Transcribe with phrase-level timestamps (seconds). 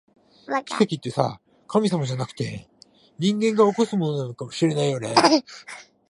[0.65, 2.67] 奇跡ってさ、神様じゃなくて、
[3.19, 5.13] 人間が起こすものなのかもしれないね